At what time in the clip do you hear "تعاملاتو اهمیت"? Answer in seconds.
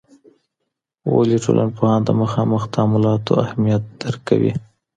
2.75-3.83